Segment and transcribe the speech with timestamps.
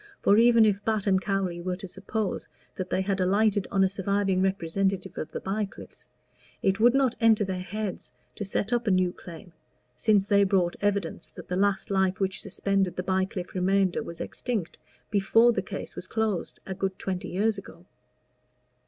[0.23, 3.87] For even if Batt & Cowley were to suppose that they had alighted on a
[3.87, 6.07] surviving representative of the Bycliffes,
[6.63, 9.53] it would not enter their heads to set up a new claim,
[9.95, 14.79] since they brought evidence that the last life which suspended the Bycliffe remainder was extinct
[15.11, 17.85] before the case was closed, a good twenty years ago.